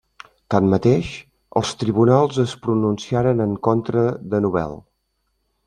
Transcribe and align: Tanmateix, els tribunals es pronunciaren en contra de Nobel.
Tanmateix, 0.53 1.09
els 1.61 1.73
tribunals 1.83 2.41
es 2.45 2.55
pronunciaren 2.65 3.47
en 3.47 3.55
contra 3.69 4.07
de 4.33 4.41
Nobel. 4.47 4.77